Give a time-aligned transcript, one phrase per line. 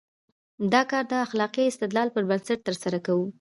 [0.73, 3.25] دا کار د اخلاقي استدلال پر بنسټ ترسره کوو.